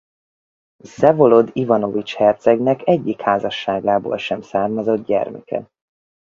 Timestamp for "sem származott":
4.17-5.05